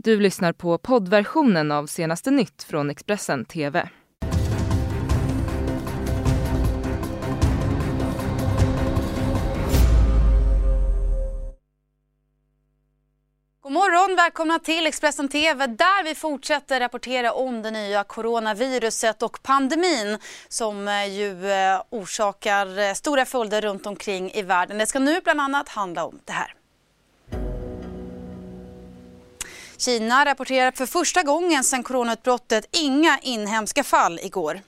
Du 0.00 0.20
lyssnar 0.20 0.52
på 0.52 0.78
poddversionen 0.78 1.72
av 1.72 1.86
senaste 1.86 2.30
nytt 2.30 2.62
från 2.62 2.90
Expressen 2.90 3.44
TV. 3.44 3.88
God 13.62 13.72
morgon, 13.72 14.16
välkomna 14.16 14.58
till 14.58 14.86
Expressen 14.86 15.28
TV 15.28 15.66
där 15.66 16.04
vi 16.04 16.14
fortsätter 16.14 16.80
rapportera 16.80 17.32
om 17.32 17.62
det 17.62 17.70
nya 17.70 18.04
coronaviruset 18.04 19.22
och 19.22 19.42
pandemin 19.42 20.18
som 20.48 20.88
eh, 20.88 21.18
ju 21.18 21.50
eh, 21.50 21.82
orsakar 21.90 22.78
eh, 22.78 22.92
stora 22.92 23.24
följder 23.24 23.60
runt 23.60 23.86
omkring 23.86 24.30
i 24.30 24.42
världen. 24.42 24.78
Det 24.78 24.86
ska 24.86 24.98
nu 24.98 25.20
bland 25.24 25.40
annat 25.40 25.68
handla 25.68 26.04
om 26.04 26.18
det 26.24 26.32
här. 26.32 26.57
Kina 29.78 30.24
rapporterar 30.24 30.70
för 30.70 30.86
första 30.86 31.22
gången 31.22 31.64
sedan 31.64 31.82
coronautbrottet 31.82 32.68
inga 32.70 33.18
inhemska 33.22 33.84
fall 33.84 34.20
igår. 34.22 34.60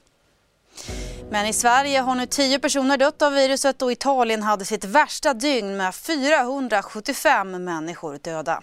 Men 1.31 1.47
i 1.47 1.53
Sverige 1.53 2.01
har 2.01 2.15
nu 2.15 2.27
10 2.27 2.59
personer 2.59 2.97
dött 2.97 3.23
av 3.23 3.33
viruset 3.33 3.83
och 3.83 3.93
Italien 3.93 4.43
hade 4.43 4.65
sitt 4.65 4.85
värsta 4.85 5.35
dygn 5.35 5.77
med 5.77 5.95
475 5.95 7.65
människor 7.65 8.19
döda. 8.23 8.63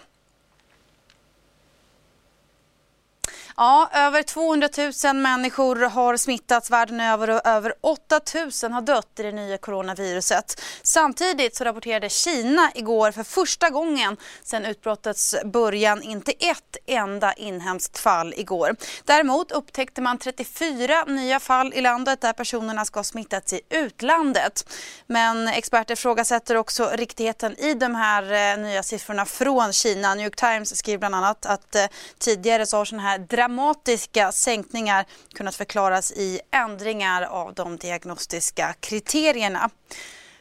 Ja, 3.60 3.90
över 3.94 4.24
200 4.24 4.70
000 5.06 5.16
människor 5.16 5.76
har 5.76 6.18
smittats 6.18 6.72
världen 6.72 7.02
över 7.02 7.30
och 7.30 7.42
över 7.48 7.74
8 7.82 8.22
000 8.64 8.72
har 8.72 8.82
dött 8.82 9.20
i 9.20 9.24
det 9.24 9.32
nya 9.32 9.58
coronaviruset. 9.58 10.62
Samtidigt 10.84 11.56
så 11.56 11.64
rapporterade 11.64 12.10
Kina 12.10 12.72
igår 12.76 13.12
för 13.12 13.24
första 13.24 13.70
gången 13.70 14.18
sedan 14.44 14.66
utbrottets 14.66 15.36
början 15.46 16.02
inte 16.02 16.32
ett 16.32 16.78
enda 16.86 17.34
inhemskt 17.34 18.00
fall 18.00 18.34
igår. 18.38 18.76
Däremot 19.06 19.52
upptäckte 19.52 20.02
man 20.02 20.18
34 20.18 21.04
nya 21.04 21.40
fall 21.40 21.74
i 21.74 21.82
landet 21.82 22.22
där 22.22 22.34
personerna 22.34 22.86
ska 22.86 23.00
ha 23.00 23.04
smittats 23.04 23.54
i 23.54 23.62
utlandet. 23.70 24.74
Men 25.08 25.48
experter 25.48 25.96
frågasätter 25.96 26.56
också 26.56 26.92
riktigheten 26.94 27.58
i 27.58 27.74
de 27.74 27.96
här 27.96 28.54
eh, 28.54 28.64
nya 28.64 28.84
siffrorna 28.84 29.26
från 29.26 29.74
Kina. 29.74 30.16
New 30.16 30.26
York 30.26 30.36
Times 30.36 30.78
skriver 30.78 30.98
bland 30.98 31.16
annat 31.16 31.46
att 31.46 31.76
eh, 31.76 31.86
tidigare 32.20 32.66
så 32.66 32.78
har 32.78 32.86
sådana 32.86 33.10
här 33.10 33.20
dramatiska 33.48 34.32
sänkningar 34.32 35.06
kunnat 35.34 35.56
förklaras 35.56 36.12
i 36.12 36.40
ändringar 36.52 37.22
av 37.22 37.54
de 37.54 37.78
diagnostiska 37.78 38.76
kriterierna. 38.80 39.70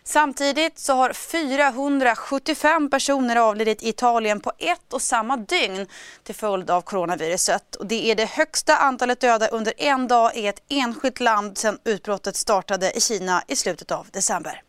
Samtidigt 0.04 0.78
så 0.78 0.92
har 0.94 1.12
475 1.12 2.90
personer 2.90 3.36
avlidit 3.36 3.82
i 3.82 3.88
Italien 3.88 4.40
på 4.40 4.52
ett 4.58 4.92
och 4.92 5.02
samma 5.02 5.36
dygn 5.36 5.86
till 6.22 6.34
följd 6.34 6.70
av 6.70 6.80
coronaviruset. 6.80 7.76
Och 7.76 7.86
det 7.86 8.10
är 8.10 8.14
det 8.14 8.30
högsta 8.30 8.76
antalet 8.76 9.20
döda 9.20 9.48
under 9.48 9.72
en 9.76 10.08
dag 10.08 10.36
i 10.36 10.46
ett 10.46 10.62
enskilt 10.68 11.20
land 11.20 11.58
sedan 11.58 11.78
utbrottet 11.84 12.36
startade 12.36 12.92
i 12.96 13.00
Kina 13.00 13.42
i 13.48 13.56
slutet 13.56 13.90
av 13.90 14.06
december. 14.12 14.62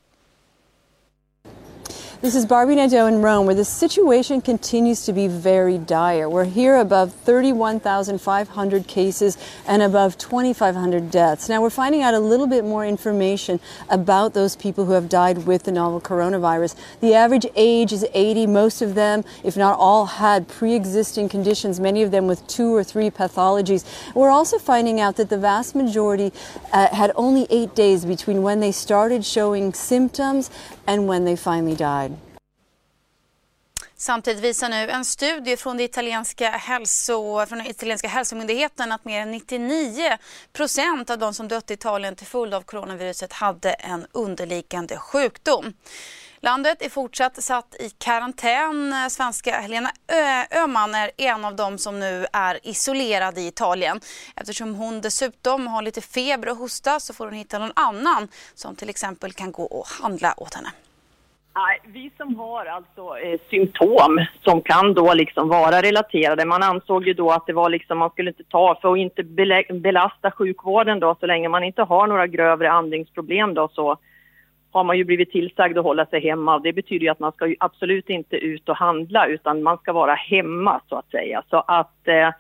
This 2.19 2.33
is 2.33 2.47
Barbie 2.47 2.73
Nadeau 2.73 3.05
in 3.05 3.21
Rome, 3.21 3.45
where 3.45 3.53
the 3.53 3.63
situation 3.63 4.41
continues 4.41 5.05
to 5.05 5.13
be 5.13 5.27
very 5.27 5.77
dire. 5.77 6.27
We're 6.27 6.45
here 6.45 6.77
above 6.77 7.13
31,500 7.13 8.87
cases 8.87 9.37
and 9.67 9.83
above 9.83 10.17
2,500 10.17 11.11
deaths. 11.11 11.47
Now, 11.47 11.61
we're 11.61 11.69
finding 11.69 12.01
out 12.01 12.15
a 12.15 12.19
little 12.19 12.47
bit 12.47 12.65
more 12.65 12.83
information 12.83 13.59
about 13.87 14.33
those 14.33 14.55
people 14.55 14.85
who 14.85 14.93
have 14.93 15.09
died 15.09 15.45
with 15.45 15.61
the 15.61 15.71
novel 15.71 16.01
coronavirus. 16.01 16.75
The 17.01 17.13
average 17.13 17.45
age 17.55 17.93
is 17.93 18.03
80. 18.11 18.47
Most 18.47 18.81
of 18.81 18.95
them, 18.95 19.23
if 19.43 19.55
not 19.55 19.77
all, 19.77 20.07
had 20.07 20.47
pre 20.47 20.73
existing 20.73 21.29
conditions, 21.29 21.79
many 21.79 22.01
of 22.01 22.09
them 22.09 22.25
with 22.25 22.47
two 22.47 22.73
or 22.73 22.83
three 22.83 23.11
pathologies. 23.11 23.85
We're 24.15 24.31
also 24.31 24.57
finding 24.57 24.99
out 24.99 25.17
that 25.17 25.29
the 25.29 25.37
vast 25.37 25.75
majority 25.75 26.33
uh, 26.73 26.87
had 26.87 27.11
only 27.13 27.45
eight 27.51 27.75
days 27.75 28.05
between 28.05 28.41
when 28.41 28.59
they 28.59 28.71
started 28.71 29.23
showing 29.23 29.71
symptoms 29.75 30.49
and 30.87 31.07
when 31.07 31.23
they 31.23 31.35
finally 31.35 31.75
died. 31.75 32.16
Samtidigt 33.99 34.43
visar 34.43 34.69
nu 34.69 34.89
en 34.89 35.05
studie 35.05 35.57
från, 35.57 35.77
det 35.77 35.83
italienska 35.83 36.49
hälso, 36.49 37.45
från 37.45 37.57
den 37.57 37.67
italienska 37.67 38.07
hälsomyndigheten 38.07 38.91
att 38.91 39.05
mer 39.05 39.21
än 39.21 39.31
99 39.31 40.17
procent 40.53 41.09
av 41.09 41.17
de 41.17 41.33
som 41.33 41.47
dött 41.47 41.71
i 41.71 41.73
Italien 41.73 42.15
till 42.15 42.27
följd 42.27 42.53
av 42.53 42.61
coronaviruset 42.61 43.33
hade 43.33 43.71
en 43.71 44.07
underliggande 44.11 44.97
sjukdom. 44.97 45.73
Landet 46.39 46.81
är 46.81 46.89
fortsatt 46.89 47.43
satt 47.43 47.75
i 47.79 47.89
karantän. 47.89 49.09
Svenska 49.09 49.59
Helena 49.59 49.91
Öhman 50.51 50.95
är 50.95 51.11
en 51.17 51.45
av 51.45 51.55
dem 51.55 51.77
som 51.77 51.99
nu 51.99 52.27
är 52.33 52.59
isolerad 52.67 53.37
i 53.37 53.47
Italien. 53.47 54.01
Eftersom 54.35 54.75
hon 54.75 55.01
dessutom 55.01 55.67
har 55.67 55.81
lite 55.81 56.01
feber 56.01 56.49
och 56.49 56.57
hosta 56.57 56.99
så 56.99 57.13
får 57.13 57.25
hon 57.25 57.33
hitta 57.33 57.59
någon 57.59 57.73
annan 57.75 58.27
som 58.55 58.75
till 58.75 58.89
exempel 58.89 59.33
kan 59.33 59.51
gå 59.51 59.63
och 59.63 59.87
handla 59.87 60.33
åt 60.37 60.53
henne. 60.53 60.71
Nej, 61.57 61.79
vi 61.85 62.11
som 62.17 62.35
har 62.35 62.65
alltså 62.65 63.17
eh, 63.17 63.39
symptom 63.49 64.25
som 64.43 64.61
kan 64.61 64.93
då 64.93 65.13
liksom 65.13 65.49
vara 65.49 65.81
relaterade. 65.81 66.45
Man 66.45 66.63
ansåg 66.63 67.07
ju 67.07 67.13
då 67.13 67.31
att 67.31 67.45
det 67.45 67.53
var 67.53 67.69
liksom 67.69 67.97
man 67.97 68.09
skulle 68.09 68.29
inte 68.29 68.43
ta 68.43 68.79
för 68.81 68.91
att 68.91 68.97
inte 68.97 69.23
belasta 69.73 70.31
sjukvården 70.31 70.99
då 70.99 71.15
så 71.19 71.25
länge 71.25 71.49
man 71.49 71.63
inte 71.63 71.83
har 71.83 72.07
några 72.07 72.27
grövre 72.27 72.71
andningsproblem 72.71 73.53
då 73.53 73.67
så 73.67 73.97
har 74.71 74.83
man 74.83 74.97
ju 74.97 75.03
blivit 75.03 75.31
tillsagd 75.31 75.77
att 75.77 75.83
hålla 75.83 76.05
sig 76.05 76.21
hemma. 76.21 76.59
Det 76.59 76.73
betyder 76.73 77.05
ju 77.05 77.11
att 77.11 77.19
man 77.19 77.31
ska 77.31 77.47
ju 77.47 77.55
absolut 77.59 78.09
inte 78.09 78.35
ut 78.35 78.69
och 78.69 78.77
handla 78.77 79.27
utan 79.27 79.63
man 79.63 79.77
ska 79.77 79.93
vara 79.93 80.13
hemma 80.13 80.81
så 80.89 80.95
att 80.95 81.11
säga. 81.11 81.43
Så 81.49 81.63
att 81.67 82.07
eh, 82.07 82.31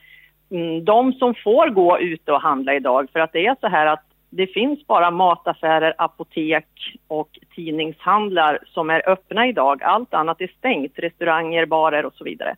mm, 0.51 0.85
de 0.85 1.13
som 1.13 1.35
får 1.43 1.69
gå 1.69 1.99
ut 1.99 2.29
och 2.29 2.41
handla 2.41 2.73
idag, 2.75 3.07
för 3.13 3.19
att 3.19 3.33
det 3.33 3.45
är 3.45 3.55
så 3.61 3.67
här 3.67 3.85
att 3.85 4.03
det 4.29 4.47
finns 4.47 4.87
bara 4.87 5.11
mataffärer, 5.11 5.93
apotek 5.97 6.67
och 7.07 7.39
tidningshandlar 7.55 8.59
som 8.65 8.89
är 8.89 9.09
öppna 9.09 9.47
idag. 9.47 9.83
Allt 9.83 10.13
annat 10.13 10.41
är 10.41 10.51
stängt, 10.57 10.99
restauranger, 10.99 11.65
barer 11.65 12.05
och 12.05 12.13
så 12.13 12.23
vidare. 12.23 12.55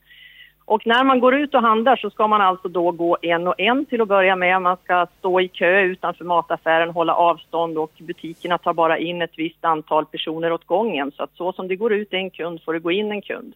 Och 0.65 0.87
när 0.87 1.03
man 1.03 1.19
går 1.19 1.35
ut 1.35 1.55
och 1.55 1.61
handlar 1.61 1.95
så 1.95 2.09
ska 2.09 2.27
man 2.27 2.41
alltså 2.41 2.67
då 2.67 2.91
gå 2.91 3.17
en 3.21 3.47
och 3.47 3.59
en 3.59 3.85
till 3.85 4.01
att 4.01 4.07
börja 4.07 4.35
med. 4.35 4.61
Man 4.61 4.77
ska 4.83 5.07
stå 5.19 5.41
i 5.41 5.47
kö 5.47 5.81
utanför 5.81 6.25
mataffären, 6.25 6.89
hålla 6.89 7.15
avstånd 7.15 7.77
och 7.77 7.91
butikerna 7.99 8.57
tar 8.57 8.73
bara 8.73 8.97
in 8.97 9.21
ett 9.21 9.37
visst 9.37 9.65
antal 9.65 10.05
personer 10.05 10.51
åt 10.51 10.65
gången. 10.65 11.11
Så 11.11 11.23
att 11.23 11.35
så 11.35 11.53
som 11.53 11.67
det 11.67 11.75
går 11.75 11.93
ut 11.93 12.13
en 12.13 12.29
kund 12.29 12.61
får 12.63 12.73
det 12.73 12.79
gå 12.79 12.91
in 12.91 13.11
en 13.11 13.21
kund. 13.21 13.53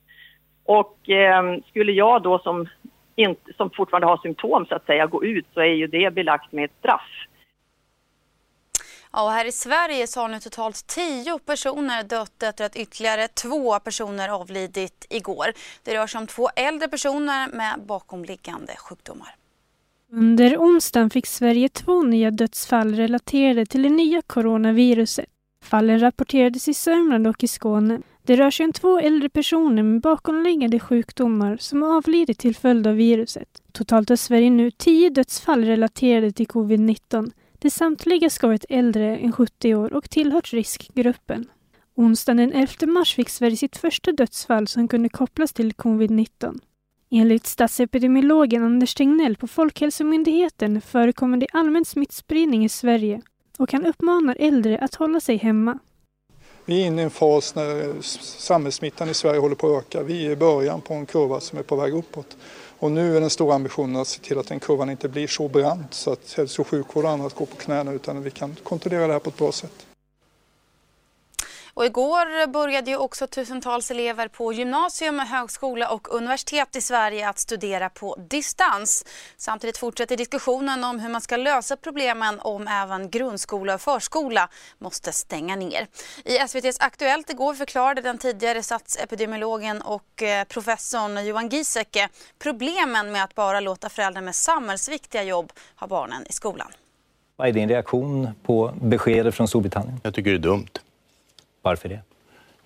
Och 0.65 1.09
eh, 1.09 1.57
skulle 1.69 1.91
jag 1.91 2.21
då 2.21 2.39
som, 2.39 2.67
inte, 3.15 3.53
som 3.57 3.69
fortfarande 3.69 4.07
har 4.07 4.17
symptom 4.17 4.65
så 4.65 4.75
att 4.75 4.85
säga 4.85 5.05
gå 5.05 5.23
ut 5.23 5.45
så 5.53 5.59
är 5.59 5.73
ju 5.73 5.87
det 5.87 6.13
belagt 6.13 6.51
med 6.51 6.65
ett 6.65 6.77
straff. 6.79 7.27
Ja, 9.15 9.29
här 9.29 9.45
i 9.45 9.51
Sverige 9.51 10.07
så 10.07 10.19
har 10.19 10.27
nu 10.29 10.39
totalt 10.39 10.87
tio 10.87 11.39
personer 11.39 12.03
dött 12.03 12.43
efter 12.43 12.65
att 12.65 12.75
ytterligare 12.75 13.27
två 13.27 13.79
personer 13.79 14.29
avlidit 14.29 15.05
igår. 15.09 15.53
Det 15.83 15.93
rör 15.95 16.07
sig 16.07 16.19
om 16.19 16.27
två 16.27 16.49
äldre 16.55 16.87
personer 16.87 17.47
med 17.47 17.85
bakomliggande 17.85 18.75
sjukdomar. 18.77 19.35
Under 20.11 20.57
onsdagen 20.57 21.09
fick 21.09 21.27
Sverige 21.27 21.69
två 21.69 22.03
nya 22.03 22.31
dödsfall 22.31 22.95
relaterade 22.95 23.65
till 23.65 23.83
det 23.83 23.89
nya 23.89 24.21
coronaviruset. 24.21 25.25
Fallen 25.63 25.99
rapporterades 25.99 26.67
i 26.67 26.73
Sörmland 26.73 27.27
och 27.27 27.43
i 27.43 27.47
Skåne. 27.47 28.01
Det 28.23 28.35
rör 28.35 28.51
sig 28.51 28.65
om 28.65 28.73
två 28.73 28.99
äldre 28.99 29.29
personer 29.29 29.83
med 29.83 30.01
bakomliggande 30.01 30.79
sjukdomar 30.79 31.57
som 31.57 31.83
avlidit 31.83 32.39
till 32.39 32.55
följd 32.55 32.87
av 32.87 32.93
viruset. 32.93 33.49
Totalt 33.71 34.09
har 34.09 34.15
Sverige 34.15 34.49
nu 34.49 34.71
tio 34.71 35.09
dödsfall 35.09 35.65
relaterade 35.65 36.31
till 36.31 36.47
covid-19. 36.47 37.31
De 37.63 37.69
samtliga 37.69 38.29
ska 38.29 38.47
varit 38.47 38.65
äldre 38.69 39.17
än 39.17 39.31
70 39.31 39.75
år 39.75 39.93
och 39.93 40.09
tillhört 40.09 40.53
riskgruppen. 40.53 41.49
Onsdagen 41.95 42.37
den 42.37 42.53
11 42.53 42.87
mars 42.87 43.15
fick 43.15 43.29
Sverige 43.29 43.57
sitt 43.57 43.77
första 43.77 44.11
dödsfall 44.11 44.67
som 44.67 44.87
kunde 44.87 45.09
kopplas 45.09 45.53
till 45.53 45.71
covid-19. 45.73 46.59
Enligt 47.11 47.47
statsepidemiologen 47.47 48.63
Anders 48.63 48.95
Tegnell 48.95 49.35
på 49.35 49.47
Folkhälsomyndigheten 49.47 50.81
förekommer 50.81 51.37
det 51.37 51.47
allmän 51.53 51.85
smittspridning 51.85 52.65
i 52.65 52.69
Sverige 52.69 53.21
och 53.57 53.73
han 53.73 53.85
uppmanar 53.85 54.37
äldre 54.39 54.79
att 54.79 54.95
hålla 54.95 55.19
sig 55.19 55.37
hemma. 55.37 55.79
Vi 56.65 56.81
är 56.81 56.85
inne 56.85 57.01
i 57.01 57.05
en 57.05 57.11
fas 57.11 57.55
när 57.55 58.01
samhällssmittan 58.39 59.09
i 59.09 59.13
Sverige 59.13 59.39
håller 59.39 59.55
på 59.55 59.77
att 59.77 59.83
öka. 59.83 60.03
Vi 60.03 60.25
är 60.25 60.31
i 60.31 60.35
början 60.35 60.81
på 60.81 60.93
en 60.93 61.05
kurva 61.05 61.39
som 61.39 61.59
är 61.59 61.63
på 61.63 61.75
väg 61.75 61.93
uppåt. 61.93 62.37
Och 62.79 62.91
nu 62.91 63.17
är 63.17 63.21
den 63.21 63.29
stora 63.29 63.55
ambitionen 63.55 63.95
att 63.95 64.07
se 64.07 64.21
till 64.21 64.39
att 64.39 64.47
den 64.47 64.59
kurvan 64.59 64.89
inte 64.89 65.09
blir 65.09 65.27
så 65.27 65.47
brant 65.47 65.93
så 65.93 66.11
att 66.11 66.33
hälso 66.37 66.61
och 66.61 66.67
sjukvård 66.67 67.05
och 67.05 67.11
annat 67.11 67.35
går 67.35 67.45
på 67.45 67.55
knäna 67.55 67.91
utan 67.91 68.17
att 68.17 68.23
vi 68.23 68.31
kan 68.31 68.55
kontrollera 68.63 69.07
det 69.07 69.13
här 69.13 69.19
på 69.19 69.29
ett 69.29 69.37
bra 69.37 69.51
sätt. 69.51 69.85
Och 71.75 71.85
igår 71.85 72.47
började 72.47 72.91
ju 72.91 72.97
också 72.97 73.27
tusentals 73.27 73.91
elever 73.91 74.27
på 74.27 74.53
gymnasium, 74.53 75.19
högskola 75.19 75.89
och 75.89 76.15
universitet 76.15 76.75
i 76.75 76.81
Sverige 76.81 77.29
att 77.29 77.39
studera 77.39 77.89
på 77.89 78.15
distans. 78.29 79.05
Samtidigt 79.37 79.77
fortsätter 79.77 80.17
diskussionen 80.17 80.83
om 80.83 80.99
hur 80.99 81.09
man 81.09 81.21
ska 81.21 81.37
lösa 81.37 81.75
problemen 81.75 82.39
om 82.39 82.67
även 82.67 83.09
grundskola 83.09 83.73
och 83.73 83.81
förskola 83.81 84.49
måste 84.77 85.11
stänga 85.11 85.55
ner. 85.55 85.87
I 86.25 86.37
SVTs 86.37 86.79
Aktuellt 86.79 87.29
igår 87.29 87.53
förklarade 87.53 88.01
den 88.01 88.17
tidigare 88.17 88.63
statsepidemiologen 88.63 89.81
och 89.81 90.23
eh, 90.23 90.43
professorn 90.43 91.25
Johan 91.25 91.49
Giesecke 91.49 92.09
problemen 92.39 93.11
med 93.11 93.23
att 93.23 93.35
bara 93.35 93.59
låta 93.59 93.89
föräldrar 93.89 94.21
med 94.21 94.35
samhällsviktiga 94.35 95.23
jobb 95.23 95.51
ha 95.75 95.87
barnen 95.87 96.25
i 96.29 96.33
skolan. 96.33 96.71
Vad 97.35 97.47
är 97.47 97.51
din 97.51 97.69
reaktion 97.69 98.29
på 98.43 98.73
beskedet 98.81 99.35
från 99.35 99.47
Storbritannien? 99.47 99.99
Jag 100.03 100.13
tycker 100.13 100.29
det 100.29 100.37
är 100.37 100.39
dumt. 100.39 100.79
Varför 101.63 101.89
det? 101.89 101.99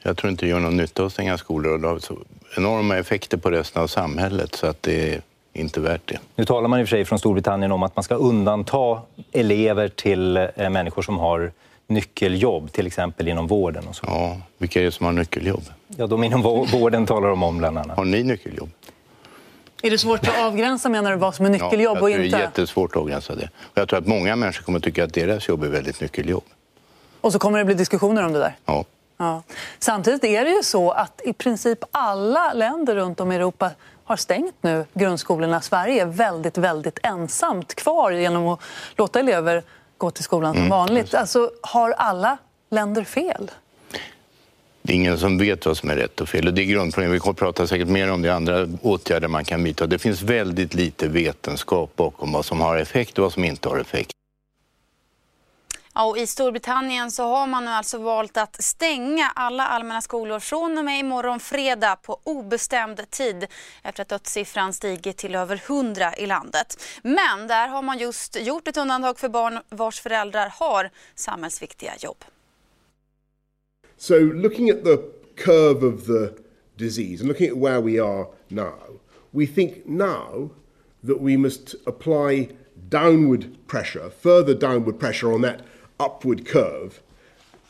Jag 0.02 0.18
tror 0.18 0.32
inte 0.32 0.46
det 0.46 0.50
gör 0.50 0.60
någon 0.60 0.78
nytta 0.78 1.06
att 1.06 1.14
stänga 1.14 1.38
skolor 1.38 1.74
och 1.74 1.80
det 1.80 1.88
har 1.88 2.00
så 2.00 2.18
enorma 2.58 2.98
effekter 2.98 3.38
på 3.38 3.52
resten 3.52 3.82
av 3.82 3.88
samhället 3.88 4.56
så 4.56 4.68
att 4.68 4.84
det 4.84 5.14
är 5.14 5.22
inte 5.54 5.80
värt 5.80 6.02
det. 6.06 6.20
Nu 6.36 6.46
talar 6.46 6.68
man 6.68 6.80
i 6.80 6.84
och 6.84 6.88
för 6.88 6.96
sig 6.96 7.06
från 7.06 7.20
Storbritannien 7.20 7.72
om 7.72 7.84
att 7.84 7.96
man 7.96 8.04
ska 8.04 8.16
undanta 8.16 9.02
elever 9.32 9.88
till 9.88 10.38
eh, 10.38 10.70
människor 10.70 11.02
som 11.02 11.18
har 11.18 11.52
nyckeljobb, 11.88 12.72
till 12.72 12.88
exempel 12.88 13.28
inom 13.28 13.48
vården. 13.48 13.88
Och 13.88 13.96
så. 13.96 14.06
Ja, 14.08 14.38
vilka 14.58 14.80
är 14.80 14.84
det 14.84 14.92
som 14.92 15.06
har 15.06 15.14
nyckeljobb? 15.14 15.64
Ja, 15.88 16.08
de 16.08 16.24
inom 16.24 16.42
vården 16.72 17.06
talar 17.06 17.30
de 17.30 17.44
om 17.44 17.58
bland 17.58 17.78
annat. 17.78 17.98
Har 17.98 18.06
ni 18.06 18.24
nyckeljobb? 18.24 18.70
Är 19.82 19.92
det 19.92 19.98
svårt 19.98 20.28
att 20.28 20.40
avgränsa 20.40 20.90
menar 20.90 21.12
du 21.12 21.18
vad 21.18 21.36
som 21.36 21.46
är 21.46 21.50
nyckeljobb 21.50 21.98
ja, 21.98 22.02
och 22.02 22.10
jag 22.10 22.16
tror 22.16 22.26
inte? 22.26 22.38
Det 22.38 22.44
är 22.44 22.46
jättesvårt 22.46 22.96
att 22.96 23.02
avgränsa 23.02 23.36
det. 23.36 23.50
Och 23.58 23.78
jag 23.78 23.90
tror 23.90 24.00
att 24.00 24.08
många 24.08 24.36
människor 24.36 24.64
kommer 24.64 24.78
att 24.78 24.84
tycka 24.84 25.04
att 25.04 25.14
deras 25.14 25.48
jobb 25.48 25.64
är 25.64 25.68
väldigt 25.68 26.02
nyckeljobb. 26.02 26.44
Och 27.28 27.34
så 27.34 27.40
kommer 27.40 27.60
det 27.60 27.66
bli 27.66 27.76
diskussioner 27.76 28.26
om 28.26 28.34
det 28.34 28.40
där? 28.40 28.56
Ja. 28.66 28.86
ja. 29.18 29.44
Samtidigt 29.80 30.24
är 30.24 30.46
det 30.46 30.52
ju 30.52 30.64
så 30.64 30.92
att 30.92 31.22
i 31.26 31.34
princip 31.34 31.80
alla 31.92 32.54
länder 32.54 32.96
runt 32.96 33.20
om 33.20 33.32
i 33.32 33.36
Europa 33.36 33.72
har 34.04 34.16
stängt 34.16 34.56
nu 34.62 34.86
grundskolorna. 34.94 35.62
Sverige 35.62 36.02
är 36.02 36.06
väldigt, 36.06 36.58
väldigt 36.58 37.00
ensamt 37.04 37.76
kvar 37.76 38.12
genom 38.12 38.48
att 38.48 38.60
låta 38.96 39.20
elever 39.20 39.64
gå 39.98 40.12
till 40.12 40.24
skolan 40.24 40.54
som 40.54 40.58
Mm, 40.58 40.70
vanligt. 40.70 41.14
Alltså, 41.14 41.52
har 41.62 41.92
alla 41.92 42.38
länder 42.70 43.04
fel? 43.04 43.52
Det 44.82 44.94
är 44.94 44.96
ingen 44.96 45.18
som 45.18 45.38
vet 45.38 45.66
vad 45.66 45.78
som 45.78 45.90
är 45.90 45.96
rätt 45.96 46.22
och 46.22 46.30
fel. 46.30 46.48
Och 46.48 46.54
det 46.54 46.62
är 46.62 46.66
grundproblemet. 46.66 47.16
Vi 47.16 47.20
kommer 47.20 47.34
att 47.34 47.40
prata 47.40 47.68
säkert 47.68 47.88
mer 47.88 48.12
om 48.12 48.22
det 48.22 48.30
andra 48.30 48.68
åtgärder 48.82 49.28
man 49.28 49.46
kan 49.46 49.64
vidta. 49.64 49.88
Det 49.88 50.00
finns 50.00 50.22
väldigt 50.22 50.74
lite 50.74 51.08
vetenskap 51.08 51.96
bakom 51.96 52.32
vad 52.32 52.46
som 52.46 52.62
har 52.62 52.78
effekt 52.78 53.18
och 53.18 53.24
vad 53.24 53.34
som 53.34 53.44
inte 53.44 53.70
har 53.70 53.80
effekt. 53.80 54.12
Ja, 55.98 56.06
och 56.06 56.18
I 56.18 56.28
Storbritannien 56.28 57.12
så 57.12 57.24
har 57.24 57.48
man 57.48 57.66
nu 57.66 57.72
alltså 57.72 57.98
valt 57.98 58.38
att 58.38 58.64
stänga 58.64 59.32
alla 59.36 59.68
allmänna 59.68 60.02
skolor 60.02 60.40
från 60.40 60.78
och 60.78 60.86
med 60.86 61.00
imorgon 61.00 61.40
fredag 61.40 61.96
på 61.96 62.20
obestämd 62.24 63.10
tid 63.10 63.48
efter 63.84 64.02
att 64.02 64.10
dödssiffran 64.10 64.74
stigit 64.74 65.18
till 65.18 65.36
över 65.36 65.64
100 65.68 66.16
i 66.16 66.26
landet. 66.26 66.84
Men 67.02 67.48
där 67.48 67.68
har 67.68 67.82
man 67.82 67.98
just 67.98 68.42
gjort 68.42 68.68
ett 68.68 68.78
undantag 68.78 69.20
för 69.20 69.30
barn 69.30 69.60
vars 69.70 70.02
föräldrar 70.02 70.54
har 70.60 70.90
samhällsviktiga 71.16 71.94
jobb. 72.00 72.26
So, 73.98 74.20
looking 74.20 74.70
at 74.70 74.84
the 74.84 74.98
curve 75.44 75.88
of 75.88 76.06
the 76.06 76.30
disease 76.76 77.24
and 77.24 77.28
looking 77.28 77.52
at 77.52 77.58
where 77.58 77.82
we 77.82 78.04
are 78.04 78.26
now, 78.48 79.00
we 79.32 79.48
think 79.48 79.86
now 79.86 80.50
that 81.08 81.22
we 81.22 81.38
must 81.38 81.76
apply 81.88 82.50
downward 82.90 83.46
pressure, 83.68 84.10
further 84.22 84.54
downward 84.54 85.00
pressure 85.00 85.34
on 85.34 85.42
that 85.42 85.58
upward 86.00 86.46
curve 86.46 87.02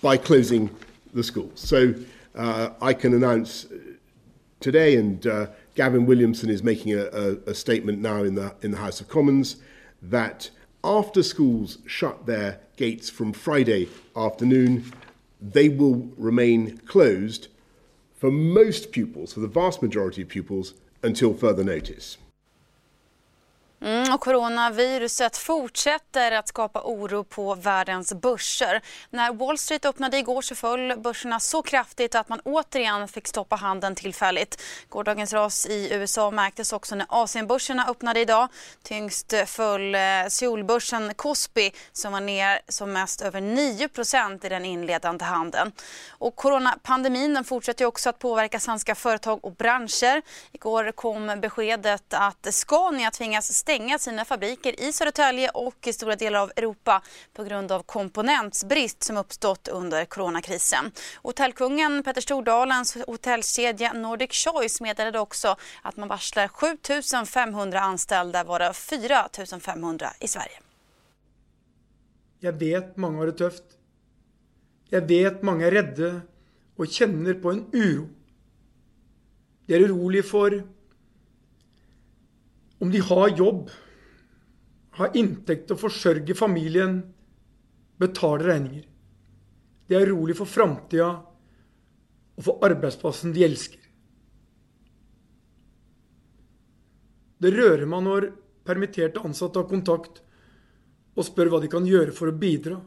by 0.01 0.17
closing 0.17 0.69
the 1.13 1.23
schools. 1.23 1.59
So, 1.59 1.93
uh, 2.35 2.69
I 2.81 2.93
can 2.93 3.13
announce 3.13 3.65
today, 4.59 4.95
and 4.95 5.25
uh, 5.25 5.47
Gavin 5.75 6.05
Williamson 6.05 6.49
is 6.49 6.63
making 6.63 6.93
a, 6.93 7.05
a, 7.05 7.31
a 7.47 7.53
statement 7.55 7.99
now 7.99 8.23
in 8.23 8.35
the, 8.35 8.55
in 8.61 8.71
the 8.71 8.77
House 8.77 9.01
of 9.01 9.07
Commons, 9.07 9.57
that 10.01 10.51
after 10.83 11.23
schools 11.23 11.79
shut 11.87 12.25
their 12.27 12.59
gates 12.75 13.09
from 13.09 13.33
Friday 13.33 13.89
afternoon, 14.15 14.91
they 15.41 15.69
will 15.69 16.09
remain 16.17 16.77
closed 16.79 17.47
for 18.15 18.31
most 18.31 18.91
pupils, 18.91 19.33
for 19.33 19.39
the 19.39 19.47
vast 19.47 19.81
majority 19.81 20.21
of 20.21 20.27
pupils, 20.27 20.73
until 21.03 21.33
further 21.33 21.63
notice. 21.63 22.17
Mm, 23.81 24.13
och 24.13 24.21
coronaviruset 24.21 25.37
fortsätter 25.37 26.31
att 26.31 26.47
skapa 26.47 26.81
oro 26.83 27.23
på 27.23 27.55
världens 27.55 28.13
börser. 28.13 28.81
När 29.09 29.33
Wall 29.33 29.57
Street 29.57 29.85
öppnade 29.85 30.17
igår 30.17 30.41
så 30.41 30.55
föll 30.55 30.93
börserna 30.97 31.39
så 31.39 31.61
kraftigt 31.61 32.15
att 32.15 32.29
man 32.29 32.39
återigen 32.39 33.07
fick 33.07 33.27
stoppa 33.27 33.55
handeln 33.55 33.95
tillfälligt. 33.95 34.61
Gårdagens 34.89 35.33
ras 35.33 35.65
i 35.65 35.93
USA 35.93 36.31
märktes 36.31 36.73
också 36.73 36.95
när 36.95 37.05
Asienbörserna 37.09 37.87
öppnade 37.87 38.19
idag. 38.19 38.47
Tyngst 38.83 39.33
föll 39.45 39.95
eh, 39.95 40.01
Seoulbörsen 40.29 41.13
Kospi 41.13 41.71
som 41.91 42.13
var 42.13 42.21
ner 42.21 42.59
som 42.67 42.93
mest 42.93 43.21
över 43.21 43.41
9% 43.41 44.45
i 44.45 44.49
den 44.49 44.65
inledande 44.65 45.25
handeln. 45.25 45.71
Och 46.09 46.35
coronapandemin 46.35 47.33
den 47.33 47.43
fortsätter 47.43 47.85
också 47.85 48.09
att 48.09 48.19
påverka 48.19 48.59
svenska 48.59 48.95
företag 48.95 49.45
och 49.45 49.55
branscher. 49.55 50.21
Igår 50.51 50.91
kom 50.91 51.39
beskedet 51.41 52.13
att 52.13 52.47
Scania 52.53 53.11
tvingas 53.11 53.53
stänga 53.67 53.99
sina 53.99 54.25
fabriker 54.25 54.81
i 54.81 54.91
Södertälje 54.91 55.49
och 55.49 55.87
i 55.87 55.93
stora 55.93 56.15
delar 56.15 56.39
av 56.39 56.51
Europa 56.55 57.01
på 57.33 57.43
grund 57.43 57.71
av 57.71 57.83
komponentsbrist 57.83 59.03
som 59.03 59.17
uppstått 59.17 59.67
under 59.67 60.05
coronakrisen. 60.05 60.91
Hotellkungen 61.15 62.03
Petter 62.03 62.21
Stordalens 62.21 62.97
hotellkedja 63.07 63.93
Nordic 63.93 64.31
Choice 64.31 64.81
meddelade 64.81 65.19
också 65.19 65.55
att 65.81 65.97
man 65.97 66.07
varslar 66.07 66.47
7 66.47 66.67
500 67.25 67.79
anställda 67.79 68.43
varav 68.43 68.73
4 68.73 69.29
500 69.61 70.09
i 70.19 70.27
Sverige. 70.27 70.59
Jag 72.39 72.53
vet 72.53 72.97
många 72.97 73.17
har 73.17 73.25
det 73.25 73.31
tufft. 73.31 73.63
Jag 74.89 75.01
vet 75.01 75.41
många 75.41 75.67
är 75.67 75.71
rädda 75.71 76.21
och 76.75 76.87
känner 76.87 77.33
på 77.33 77.51
en 77.51 77.65
uro. 77.73 78.09
De 79.65 79.75
är 79.75 79.85
oroliga 79.85 80.23
för 80.23 80.76
om 82.79 82.91
de 82.93 83.01
har 83.01 83.33
jobb, 83.37 83.69
har 84.97 85.17
inntekt 85.17 85.67
til 85.67 85.77
å 85.77 85.89
familjen, 85.89 86.37
familien, 86.37 86.93
betale 87.97 88.45
regninger. 88.45 88.85
De 89.87 89.95
er 89.95 90.09
urolige 90.11 90.41
for 90.41 90.49
framtida 90.49 91.09
og 92.37 92.43
for 92.45 92.65
arbeidsplassen 92.65 93.33
de 93.33 93.45
elsker. 93.45 93.81
Det 97.37 97.53
rører 97.53 97.85
meg 97.89 98.03
når 98.05 98.29
permitterte 98.67 99.21
ansatte 99.25 99.61
har 99.61 99.69
kontakt 99.69 100.21
og 101.17 101.25
spør 101.25 101.51
hva 101.51 101.61
de 101.61 101.69
kan 101.71 101.85
gjøre 101.87 102.13
for 102.13 102.29
å 102.29 102.37
bidra. 102.37 102.77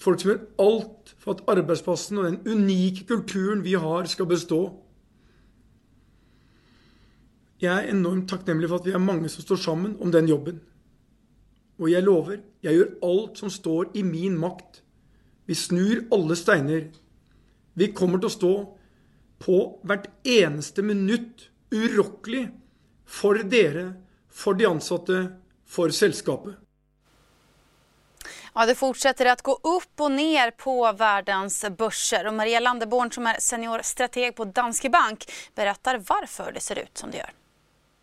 Folk 0.00 0.20
som 0.20 0.32
gjør 0.32 0.42
alt 0.60 1.12
for 1.16 1.36
at 1.36 1.44
arbeidsplassen 1.56 2.20
og 2.20 2.26
den 2.28 2.40
unike 2.44 3.06
kulturen 3.08 3.62
vi 3.64 3.76
har, 3.80 4.08
skal 4.08 4.28
bestå. 4.28 4.60
Jeg 7.60 7.72
er 7.72 7.88
enormt 7.88 8.28
takknemlig 8.28 8.68
for 8.68 8.82
at 8.82 8.88
vi 8.88 8.92
er 8.92 9.00
mange 9.00 9.30
som 9.32 9.44
står 9.44 9.60
sammen 9.62 9.96
om 10.02 10.10
den 10.12 10.28
jobben. 10.28 10.60
Og 11.80 11.88
jeg 11.90 12.04
lover, 12.04 12.40
jeg 12.64 12.76
gjør 12.76 12.92
alt 13.08 13.40
som 13.40 13.52
står 13.52 13.94
i 13.96 14.02
min 14.04 14.36
makt. 14.40 14.82
Vi 15.48 15.54
snur 15.54 16.04
alle 16.12 16.36
steiner. 16.36 16.88
Vi 17.76 17.92
kommer 17.96 18.20
til 18.20 18.28
å 18.28 18.36
stå 18.36 18.52
på 19.40 19.56
hvert 19.88 20.08
eneste 20.24 20.84
minutt 20.84 21.48
urokkelig 21.72 22.46
for 23.06 23.40
dere, 23.44 23.92
for 24.28 24.56
de 24.56 24.68
ansatte, 24.68 25.18
for 25.66 25.92
selskapet. 25.92 26.56
Ja, 28.54 28.66
det 28.66 28.74
fortsätter 28.74 29.26
att 29.26 29.42
gå 29.42 29.52
upp 29.52 30.00
och 30.00 30.12
ner 30.12 30.50
på 30.50 30.92
världens 30.92 31.64
börser. 31.78 32.26
Och 32.26 32.34
Maria 32.34 32.60
Landeborn 32.60 33.12
som 33.12 33.26
är 33.26 33.36
seniorstrateg 33.40 34.36
på 34.36 34.44
Danske 34.44 34.90
Bank 34.90 35.30
berättar 35.54 35.98
varför 35.98 36.52
det 36.52 36.60
ser 36.60 36.78
ut 36.78 36.98
som 36.98 37.10
det 37.10 37.16
gör. 37.16 37.30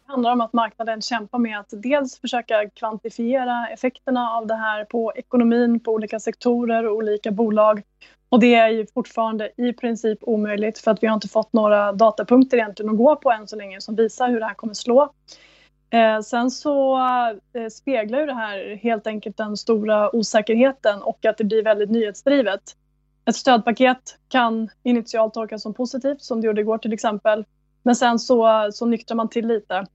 Det 0.06 0.12
handlar 0.12 0.32
om 0.32 0.42
att 0.42 0.54
marknaden 0.54 1.02
kämpar 1.02 1.40
med 1.40 1.60
att 1.60 1.70
dels 1.72 2.20
försöka 2.20 2.70
kvantifiera 2.70 3.68
effekterna 3.68 4.32
av 4.32 4.48
det 4.48 4.56
här 4.56 4.86
på 4.86 5.14
ekonomin, 5.16 5.80
på 5.80 5.92
olika 5.92 6.20
sektorer 6.20 6.88
och 6.88 6.96
olika 6.96 7.32
bolag. 7.32 7.82
Och 8.30 8.40
det 8.40 8.56
är 8.56 8.70
ju 8.70 8.86
fortfarande 8.94 9.52
i 9.58 9.74
princip 9.74 10.20
omöjligt 10.22 10.80
för 10.80 10.92
att 10.92 11.04
vi 11.04 11.08
har 11.08 11.14
inte 11.14 11.28
fått 11.28 11.54
några 11.54 11.92
datapunkter 11.92 12.58
egentligen 12.58 12.92
att 12.92 12.98
gå 12.98 13.16
på 13.16 13.32
än 13.32 13.48
så 13.48 13.56
länge 13.56 13.82
som 13.82 13.96
visar 13.96 14.30
hur 14.30 14.40
det 14.40 14.46
här 14.46 14.54
kommer 14.54 14.74
slå. 14.74 15.14
Eh, 15.90 16.20
sen 16.20 16.52
så 16.52 16.98
eh, 17.54 17.68
speglar 17.72 18.20
ju 18.20 18.26
det 18.26 18.34
här 18.34 18.76
helt 18.76 19.08
enkelt 19.08 19.38
den 19.38 19.58
stora 19.58 20.16
osäkerheten 20.16 21.02
och 21.02 21.26
att 21.26 21.38
det 21.38 21.44
blir 21.44 21.64
väldigt 21.64 21.90
nyhetsdrivet. 21.90 22.62
Ett 23.26 23.36
stödpaket 23.36 24.18
kan 24.28 24.70
initialt 24.84 25.34
tolkas 25.34 25.62
som 25.62 25.74
positivt, 25.74 26.22
som 26.22 26.42
det 26.42 26.48
gjorde 26.48 26.62
igår 26.62 26.78
till 26.78 26.94
exempel. 26.94 27.46
Men 27.84 27.96
sen 27.96 28.20
så, 28.20 28.70
så 28.74 28.86
nyktrar 28.86 29.16
man 29.16 29.30
till 29.30 29.48
lite. 29.48 29.86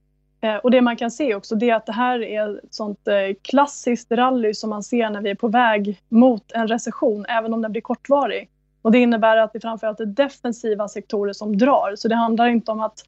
Eh, 0.41 0.55
och 0.55 0.71
det 0.71 0.81
man 0.81 0.95
kan 0.95 1.11
se 1.11 1.35
också 1.35 1.55
det 1.55 1.69
är 1.69 1.75
att 1.75 1.85
det 1.85 1.91
här 1.91 2.23
är 2.23 2.57
ett 2.57 2.73
sånt 2.73 3.07
eh, 3.07 3.35
klassiskt 3.41 4.11
rally 4.11 4.53
som 4.53 4.69
man 4.69 4.83
ser 4.83 5.09
när 5.09 5.21
vi 5.21 5.29
är 5.29 5.35
på 5.35 5.47
väg 5.47 6.01
mot 6.09 6.51
en 6.51 6.67
recession, 6.67 7.25
även 7.29 7.53
om 7.53 7.61
den 7.61 7.71
blir 7.71 7.81
kortvarig. 7.81 8.49
Och 8.81 8.91
det 8.91 8.99
innebär 8.99 9.37
att 9.37 9.53
det 9.53 9.59
framförallt 9.59 9.99
är 9.99 10.05
defensiva 10.05 10.87
sektorer 10.87 11.33
som 11.33 11.57
drar. 11.57 11.95
Så 11.95 12.07
det 12.07 12.15
handlar 12.15 12.47
inte 12.47 12.71
om 12.71 12.79
att 12.79 13.05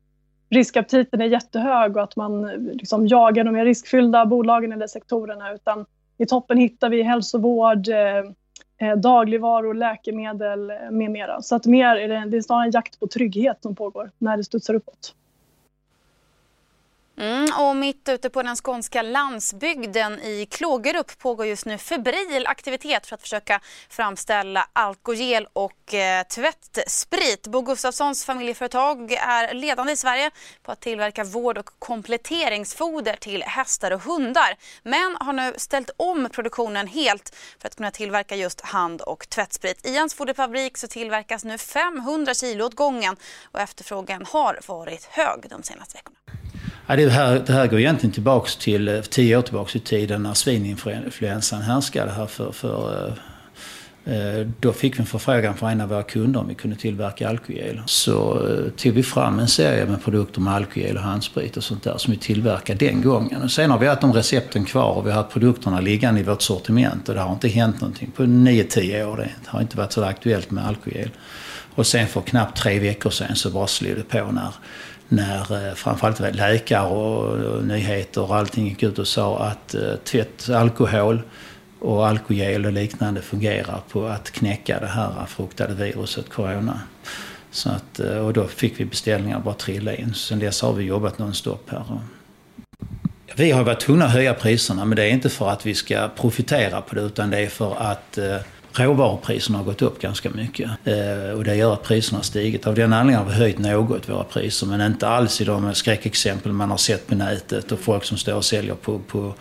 riskaptiten 0.50 1.22
är 1.22 1.26
jättehög 1.26 1.98
och 1.98 2.04
att 2.04 2.16
man 2.16 2.50
eh, 2.50 2.58
liksom 2.58 3.08
jagar 3.08 3.44
de 3.44 3.52
mer 3.52 3.66
riskfyllda 3.66 4.26
bolagen 4.26 4.72
eller 4.72 4.88
sektorerna, 4.88 5.54
utan 5.54 5.86
i 6.18 6.26
toppen 6.26 6.58
hittar 6.58 6.90
vi 6.90 7.04
hälsovård, 7.04 7.88
Eh, 8.82 8.96
dagligvaror, 8.96 9.74
läkemedel 9.74 10.70
eh, 10.70 10.92
med 10.92 11.12
mera. 11.12 11.42
Så 11.42 11.56
att 11.56 11.66
mer 11.66 11.96
är 11.96 12.08
det, 12.08 12.30
det 12.30 12.38
är 12.38 12.42
snarare 12.42 12.66
en 12.66 12.72
jakt 12.72 13.00
på 13.00 13.08
trygghet 13.08 13.58
som 13.62 13.76
pågår 13.76 14.12
när 14.18 14.38
det 14.38 14.44
studsar 14.44 14.74
uppåt. 14.74 15.16
Mm, 17.22 17.54
och 17.58 17.76
mitt 17.76 18.10
ute 18.10 18.30
på 18.30 18.44
den 18.44 18.56
skånska 18.56 19.02
landsbygden 19.02 20.20
i 20.20 20.46
Klågerup 20.46 21.18
pågår 21.18 21.46
just 21.46 21.66
nu 21.66 21.78
febril 21.78 22.48
aktivitet 22.48 23.08
för 23.08 23.16
att 23.16 23.22
försöka 23.22 23.60
framställa 23.90 24.68
alkogel 24.74 25.48
och 25.54 25.94
eh, 25.94 26.24
tvättsprit. 26.24 27.48
Bo 27.48 27.62
Gustafssons 27.62 28.26
familjeföretag 28.26 29.12
är 29.12 29.54
ledande 29.54 29.94
i 29.94 29.96
Sverige 29.96 30.32
på 30.64 30.72
att 30.72 30.82
tillverka 30.82 31.24
vård 31.24 31.58
och 31.58 31.70
kompletteringsfoder 31.80 33.16
till 33.16 33.44
hästar 33.44 33.92
och 33.92 34.02
hundar 34.02 34.56
men 34.84 35.18
har 35.20 35.34
nu 35.34 35.54
ställt 35.58 35.90
om 35.98 36.30
produktionen 36.32 36.88
helt 36.88 37.36
för 37.60 37.68
att 37.68 37.76
kunna 37.76 37.92
tillverka 37.92 38.36
just 38.36 38.62
hand 38.62 39.02
och 39.02 39.30
tvättsprit. 39.30 39.86
I 39.86 39.98
hans 39.98 40.14
foderfabrik 40.14 40.78
så 40.78 40.88
tillverkas 40.88 41.44
nu 41.44 41.58
500 41.58 42.34
kilo 42.34 42.66
åt 42.66 42.76
gången 42.76 43.16
och 43.52 43.60
efterfrågan 43.60 44.26
har 44.26 44.60
varit 44.68 45.06
hög 45.06 45.46
de 45.50 45.64
senaste 45.64 45.98
veckorna. 45.98 46.41
Ja, 46.92 46.98
det, 46.98 47.10
här, 47.10 47.44
det 47.46 47.54
här 47.54 47.68
går 47.68 47.80
egentligen 47.80 48.14
tillbaks 48.14 48.56
till 48.56 48.88
eh, 48.88 49.02
tio 49.02 49.38
år 49.38 49.42
tillbaks 49.42 49.76
i 49.76 49.80
tiden 49.80 50.24
när 50.24 50.34
svininfluensan 50.34 51.62
härskade 51.62 52.12
här 52.12 52.26
för, 52.26 52.52
för 52.52 53.08
eh, 54.06 54.14
eh, 54.16 54.48
då 54.60 54.74
fick 54.74 54.96
vi 54.96 55.00
en 55.00 55.06
förfrågan 55.06 55.58
från 55.58 55.70
en 55.70 55.82
av 55.82 55.90
våra 55.90 56.04
kunder 56.04 56.40
om 56.40 56.48
vi 56.48 56.56
kunde 56.56 56.76
tillverka 56.76 57.30
alkogel. 57.30 57.82
Så 57.86 58.48
tog 58.78 58.94
vi 58.94 59.04
fram 59.04 59.40
en 59.40 59.48
serie 59.48 59.86
med 59.86 60.04
produkter 60.04 60.42
med 60.42 60.54
alkogel 60.54 60.98
och 60.98 61.04
handsprit 61.04 61.58
och 61.58 61.64
sånt 61.64 61.84
där 61.84 61.98
som 61.98 62.12
vi 62.12 62.20
tillverkade 62.20 62.86
den 62.86 63.02
gången. 63.02 63.42
Och 63.42 63.52
sen 63.52 63.72
har 63.72 63.80
vi 63.80 63.88
haft 63.88 64.02
de 64.02 64.14
recepten 64.14 64.66
kvar 64.66 64.92
och 64.92 65.06
vi 65.06 65.12
har 65.12 65.18
haft 65.18 65.34
produkterna 65.34 65.80
liggande 65.80 66.20
i 66.22 66.24
vårt 66.24 66.42
sortiment 66.42 67.10
och 67.10 67.16
det 67.16 67.22
har 67.22 67.34
inte 67.34 67.48
hänt 67.48 67.82
någonting 67.82 68.12
på 68.12 68.24
9-10 68.24 69.06
år. 69.06 69.18
Det 69.18 69.30
har 69.46 69.62
inte 69.62 69.78
varit 69.78 69.92
så 69.92 70.04
aktuellt 70.04 70.52
med 70.52 70.68
alkogel. 70.68 71.10
Och 71.76 71.88
sen 71.88 72.08
för 72.08 72.22
knappt 72.22 72.58
tre 72.58 72.80
veckor 72.80 73.10
sedan 73.10 73.36
så 73.36 73.50
bara 73.50 73.68
slog 73.68 73.96
det 73.96 74.04
på 74.04 74.32
när 74.32 74.54
när 75.12 75.68
eh, 75.68 75.74
framförallt 75.74 76.20
läkare 76.36 76.88
och 76.88 77.64
nyheter 77.64 78.22
och 78.22 78.36
allting 78.36 78.68
gick 78.68 78.84
ut 78.84 79.00
och 79.00 79.08
sa 79.08 79.40
att 79.40 79.76
eh, 79.76 79.96
tvätt, 79.96 80.50
alkohol 80.50 81.22
och 81.80 82.08
alkogel 82.08 82.66
och 82.66 82.72
liknande 82.72 83.22
fungerar 83.22 83.82
på 83.90 84.06
att 84.06 84.32
knäcka 84.32 84.80
det 84.80 84.88
här 84.88 85.26
fruktade 85.28 85.74
viruset 85.74 86.30
corona. 86.30 86.80
Så 87.52 87.70
att, 87.70 88.00
eh, 88.00 88.18
och 88.18 88.34
då 88.34 88.48
fick 88.48 88.80
vi 88.80 88.86
beställningar 88.86 89.40
bara 89.40 89.54
trilla 89.54 89.96
in. 89.96 90.14
Sen 90.14 90.40
dess 90.40 90.62
har 90.62 90.74
vi 90.74 90.84
jobbat 90.84 91.20
nonstop 91.20 91.70
här. 91.70 91.84
Vi 93.36 93.52
har 93.52 93.64
varit 93.64 93.80
tvungna 93.80 94.06
att 94.06 94.12
höja 94.12 94.34
priserna 94.34 94.86
men 94.86 94.96
det 94.96 95.04
är 95.04 95.10
inte 95.10 95.30
för 95.30 95.50
att 95.50 95.66
vi 95.66 95.76
ska 95.76 96.10
profitera 96.16 96.82
på 96.82 96.96
det 96.96 97.02
utan 97.02 97.30
det 97.30 97.40
är 97.40 97.48
för 97.48 97.76
att 97.80 98.18
Råvarupriserna 98.74 99.58
har 99.58 99.66
gått 99.66 99.82
upp 99.82 100.02
ganska 100.02 100.30
mycket 100.30 100.70
eh, 100.84 101.38
och 101.38 101.44
det 101.44 101.56
gör 101.56 101.74
att 101.74 101.84
priserna 101.84 102.18
har 102.18 102.24
stigit. 102.24 102.68
Av 102.68 102.76
den 102.76 102.94
anledningen 102.94 103.24
har 103.24 103.32
vi 103.32 103.38
höjt 103.38 103.60
något 103.60 104.10
våra 104.10 104.24
priser 104.24 104.68
men 104.68 104.82
inte 104.82 105.08
alls 105.08 105.42
i 105.42 105.44
de 105.44 105.74
skräckexempel 105.74 106.52
man 106.52 106.70
har 106.70 106.78
sett 106.78 107.08
på 107.08 107.16
nätet 107.16 107.72
och 107.72 107.80
folk 107.80 108.04
som 108.04 108.18
står 108.18 108.34
och 108.34 108.46
säljer 108.46 108.76
på, 108.76 109.00
på, 109.00 109.34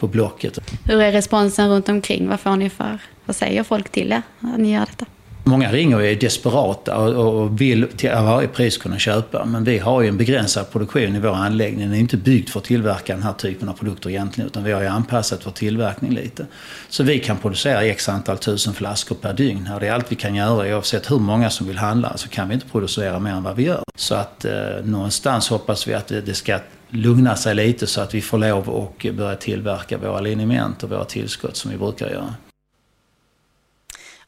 på 0.00 0.06
Blocket. 0.06 0.58
Hur 0.84 1.00
är 1.00 1.12
responsen 1.12 1.70
runt 1.70 1.88
omkring? 1.88 2.28
Vad 2.28 2.40
får 2.40 2.56
ni 2.56 2.70
för, 2.70 2.98
vad 3.24 3.36
säger 3.36 3.62
folk 3.62 3.88
till 3.88 4.12
er 4.12 4.22
när 4.40 4.58
ni 4.58 4.72
gör 4.72 4.86
detta? 4.86 5.06
Många 5.48 5.72
ringer 5.72 5.96
och 5.96 6.06
är 6.06 6.14
desperata 6.14 6.96
och 6.98 7.60
vill 7.60 7.86
till 7.96 8.10
varje 8.10 8.48
pris 8.48 8.78
kunna 8.78 8.98
köpa. 8.98 9.44
Men 9.44 9.64
vi 9.64 9.78
har 9.78 10.02
ju 10.02 10.08
en 10.08 10.16
begränsad 10.16 10.70
produktion 10.70 11.16
i 11.16 11.18
vår 11.18 11.34
anläggning. 11.34 11.80
Den 11.80 11.94
är 11.94 11.98
inte 11.98 12.16
byggd 12.16 12.48
för 12.48 12.60
att 12.60 12.64
tillverka 12.64 13.14
den 13.14 13.22
här 13.22 13.32
typen 13.32 13.68
av 13.68 13.72
produkter 13.72 14.10
egentligen. 14.10 14.46
Utan 14.50 14.64
vi 14.64 14.72
har 14.72 14.80
ju 14.80 14.86
anpassat 14.86 15.46
vår 15.46 15.50
tillverkning 15.50 16.14
lite. 16.14 16.46
Så 16.88 17.02
vi 17.02 17.18
kan 17.18 17.36
producera 17.36 17.82
x 17.82 18.08
antal 18.08 18.38
tusen 18.38 18.74
flaskor 18.74 19.16
per 19.16 19.32
dygn. 19.32 19.66
här. 19.66 19.80
det 19.80 19.88
är 19.88 19.92
allt 19.92 20.12
vi 20.12 20.16
kan 20.16 20.34
göra 20.34 20.76
oavsett 20.76 21.10
hur 21.10 21.18
många 21.18 21.50
som 21.50 21.66
vill 21.66 21.78
handla. 21.78 22.16
Så 22.16 22.28
kan 22.28 22.48
vi 22.48 22.54
inte 22.54 22.66
producera 22.66 23.18
mer 23.18 23.30
än 23.30 23.42
vad 23.42 23.56
vi 23.56 23.62
gör. 23.62 23.82
Så 23.96 24.14
att 24.14 24.44
eh, 24.44 24.52
någonstans 24.84 25.48
hoppas 25.48 25.88
vi 25.88 25.94
att 25.94 26.06
det, 26.06 26.20
det 26.20 26.34
ska 26.34 26.58
lugna 26.88 27.36
sig 27.36 27.54
lite 27.54 27.86
så 27.86 28.00
att 28.00 28.14
vi 28.14 28.20
får 28.20 28.38
lov 28.38 28.90
att 29.04 29.14
börja 29.14 29.36
tillverka 29.36 29.98
våra 29.98 30.20
liniment 30.20 30.82
och 30.82 30.90
våra 30.90 31.04
tillskott 31.04 31.56
som 31.56 31.70
vi 31.70 31.76
brukar 31.76 32.10
göra. 32.10 32.34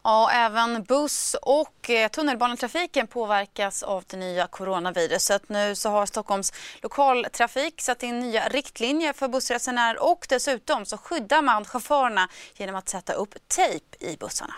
Ja, 0.08 0.30
även 0.30 0.82
buss 0.82 1.36
och 1.42 1.90
eh, 1.90 2.08
tunnelbanetrafiken 2.08 3.06
påverkas 3.06 3.82
av 3.82 4.04
det 4.06 4.16
nya 4.16 4.46
coronaviruset. 4.46 5.48
Nu 5.48 5.74
så 5.74 5.88
har 5.88 6.06
Stockholms 6.06 6.52
lokaltrafik 6.82 7.80
satt 7.80 8.02
in 8.02 8.18
nya 8.18 8.48
riktlinjer 8.48 9.12
för 9.12 9.28
bussresenärer 9.28 10.02
och 10.02 10.26
dessutom 10.28 10.84
så 10.84 10.96
skyddar 10.96 11.42
man 11.42 11.64
chaufförerna 11.64 12.28
genom 12.56 12.76
att 12.76 12.88
sätta 12.88 13.12
upp 13.12 13.34
tejp 13.48 13.84
i 14.00 14.16
bussarna. 14.16 14.54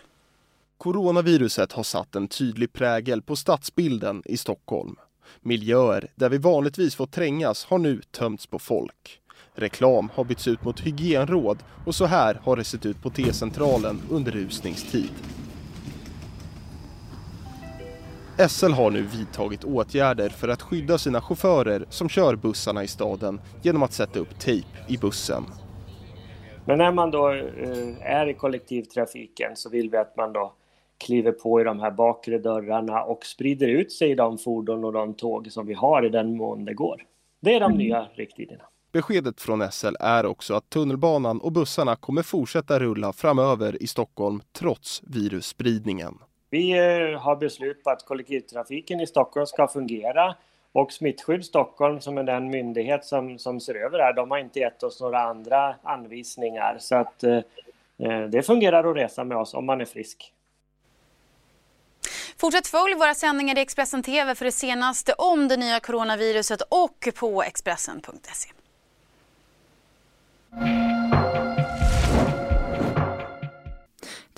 Coronaviruset 0.78 1.72
har 1.72 1.82
satt 1.82 2.14
en 2.14 2.28
tydlig 2.28 2.72
prägel 2.72 3.22
på 3.22 3.36
stadsbilden 3.36 4.22
i 4.24 4.36
Stockholm. 4.36 4.96
Miljöer 5.40 6.10
där 6.14 6.28
vi 6.28 6.38
vanligtvis 6.38 6.94
får 6.94 7.06
trängas 7.06 7.64
har 7.64 7.78
nu 7.78 8.02
tömts 8.10 8.46
på 8.46 8.58
folk. 8.58 9.20
Reklam 9.54 10.10
har 10.14 10.24
bytts 10.24 10.48
ut 10.48 10.64
mot 10.64 10.80
hygienråd 10.80 11.58
och 11.86 11.94
så 11.94 12.06
här 12.06 12.40
har 12.44 12.56
det 12.56 12.64
sett 12.64 12.86
ut 12.86 13.02
på 13.02 13.10
T-centralen 13.10 14.02
under 14.10 14.32
rusningstid. 14.32 15.10
SL 18.48 18.72
har 18.72 18.90
nu 18.90 19.02
vidtagit 19.02 19.64
åtgärder 19.64 20.28
för 20.28 20.48
att 20.48 20.62
skydda 20.62 20.98
sina 20.98 21.20
chaufförer 21.20 21.84
som 21.88 22.08
kör 22.08 22.36
bussarna 22.36 22.84
i 22.84 22.88
staden 22.88 23.40
genom 23.62 23.82
att 23.82 23.92
sätta 23.92 24.18
upp 24.18 24.38
tejp 24.38 24.68
i 24.88 24.98
bussen. 24.98 25.44
Men 26.64 26.78
när 26.78 26.92
man 26.92 27.10
då 27.10 27.32
eh, 27.32 28.12
är 28.12 28.28
i 28.28 28.34
kollektivtrafiken 28.34 29.56
så 29.56 29.70
vill 29.70 29.90
vi 29.90 29.96
att 29.96 30.16
man 30.16 30.32
då 30.32 30.52
kliver 30.98 31.32
på 31.32 31.60
i 31.60 31.64
de 31.64 31.80
här 31.80 31.90
bakre 31.90 32.38
dörrarna 32.38 33.02
och 33.02 33.24
sprider 33.24 33.68
ut 33.68 33.92
sig 33.92 34.10
i 34.10 34.14
de 34.14 34.38
fordon 34.38 34.84
och 34.84 34.92
de 34.92 35.14
tåg 35.14 35.52
som 35.52 35.66
vi 35.66 35.74
har 35.74 36.06
i 36.06 36.08
den 36.08 36.36
mån 36.36 36.64
det 36.64 36.74
går. 36.74 37.02
Det 37.40 37.54
är 37.54 37.60
de 37.60 37.72
mm. 37.72 37.78
nya 37.78 38.08
riktlinjerna. 38.14 38.64
Beskedet 38.92 39.40
från 39.40 39.72
SL 39.72 39.94
är 40.00 40.26
också 40.26 40.54
att 40.54 40.70
tunnelbanan 40.70 41.40
och 41.40 41.52
bussarna 41.52 41.96
kommer 41.96 42.22
fortsätta 42.22 42.78
rulla 42.78 43.12
framöver 43.12 43.82
i 43.82 43.86
Stockholm 43.86 44.42
trots 44.52 45.02
virusspridningen. 45.06 46.14
Vi 46.50 46.70
eh, 46.70 47.20
har 47.20 47.36
beslut 47.36 47.84
på 47.84 47.90
att 47.90 48.04
kollektivtrafiken 48.04 49.00
i 49.00 49.06
Stockholm 49.06 49.46
ska 49.46 49.68
fungera 49.68 50.34
och 50.72 50.92
Smittskydd 50.92 51.44
Stockholm 51.44 52.00
som 52.00 52.18
är 52.18 52.22
den 52.22 52.50
myndighet 52.50 53.04
som, 53.04 53.38
som 53.38 53.60
ser 53.60 53.74
över 53.74 53.98
det 53.98 54.04
här, 54.04 54.12
de 54.12 54.30
har 54.30 54.38
inte 54.38 54.58
gett 54.58 54.82
oss 54.82 55.00
några 55.00 55.20
andra 55.20 55.74
anvisningar. 55.82 56.76
Så 56.80 56.94
att 56.94 57.22
eh, 57.22 57.38
eh 57.98 58.22
det 58.28 58.42
fungerar 58.42 58.90
att 58.90 58.96
resa 58.96 59.24
med 59.24 59.38
oss 59.38 59.54
om 59.54 59.66
man 59.66 59.80
är 59.80 59.84
frisk. 59.84 60.32
Fortsätt 62.36 62.66
följ 62.66 62.94
våra 62.94 63.14
sändningar 63.14 63.58
i 63.58 63.60
Expressen 63.60 64.02
TV 64.02 64.34
för 64.34 64.44
det 64.44 64.52
senaste 64.52 65.12
om 65.12 65.48
det 65.48 65.56
nya 65.56 65.80
coronaviruset 65.80 66.62
och 66.68 67.08
på 67.14 67.42
Expressen.se. 67.42 68.50